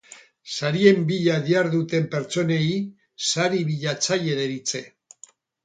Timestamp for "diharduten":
1.49-2.09